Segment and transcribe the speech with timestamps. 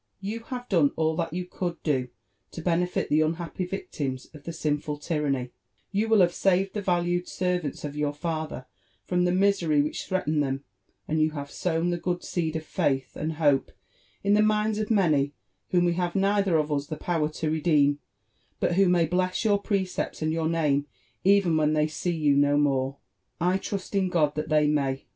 [0.19, 2.07] You have done all that you could do
[2.53, 5.51] to benefit the unhappy victims of the sinful tyranny
[5.93, 8.65] ^you will have saved the valued servants of your father
[9.05, 10.63] from the misery which threatened them,
[11.07, 13.71] and you have sown the good seed of faith and hope
[14.23, 15.35] in the minds of many
[15.69, 17.99] whom we have neither of us the power to redeem,
[18.59, 20.87] but who may bless your precepts and your name
[21.23, 25.05] even when they see you no more." '* I trust in God that they may